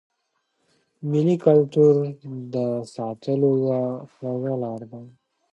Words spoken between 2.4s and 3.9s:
د ساتلو یوه